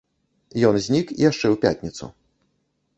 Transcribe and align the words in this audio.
Ён 0.69 0.75
знік 0.87 1.07
яшчэ 1.29 1.45
ў 1.45 1.55
пятніцу. 1.67 2.05